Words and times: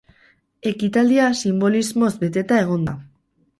Ekitaldia 0.71 1.27
sinbolismoz 1.43 2.11
beteta 2.25 2.61
egon 2.65 2.91
da. 2.91 2.99